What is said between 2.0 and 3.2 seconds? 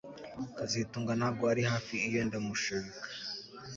iyo ndamushaka